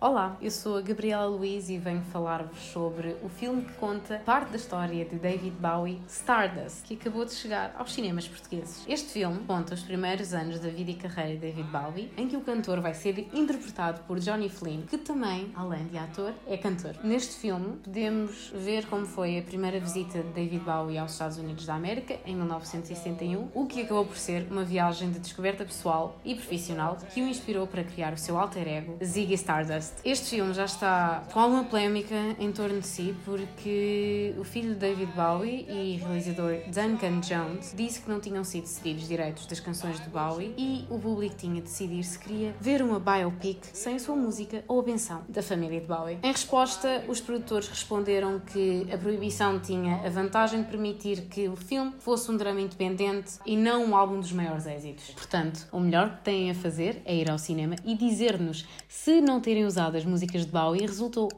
[0.00, 4.50] Olá, eu sou a Gabriela Luiz e venho falar-vos sobre o filme que conta parte
[4.50, 8.84] da história de David Bowie, Stardust, que acabou de chegar aos cinemas portugueses.
[8.86, 12.36] Este filme conta os primeiros anos da vida e carreira de David Bowie, em que
[12.36, 16.94] o cantor vai ser interpretado por Johnny Flynn, que também, além de ator, é cantor.
[17.02, 21.66] Neste filme, podemos ver como foi a primeira visita de David Bowie aos Estados Unidos
[21.66, 26.36] da América, em 1961, o que acabou por ser uma viagem de descoberta pessoal e
[26.36, 29.87] profissional que o inspirou para criar o seu alter ego, Ziggy Stardust.
[30.04, 34.76] Este filme já está com alguma polémica em torno de si, porque o filho de
[34.76, 40.00] David Bowie e realizador Duncan Jones disse que não tinham sido cedidos direitos das canções
[40.00, 43.98] de Bowie e o público tinha de decidir se queria ver uma biopic sem a
[43.98, 46.18] sua música ou a benção da família de Bowie.
[46.22, 51.56] Em resposta, os produtores responderam que a proibição tinha a vantagem de permitir que o
[51.56, 55.10] filme fosse um drama independente e não um álbum dos maiores êxitos.
[55.10, 59.40] Portanto, o melhor que têm a fazer é ir ao cinema e dizer-nos se não
[59.40, 61.28] terem usado usado as músicas de Bowie resultou